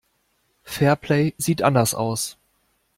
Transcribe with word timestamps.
Fairplay 0.63 1.35
sieht 1.37 1.61
anders 1.61 1.93
aus. 1.93 2.35